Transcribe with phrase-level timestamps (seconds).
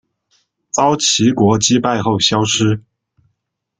[0.71, 2.81] 遭齐国击败后消失。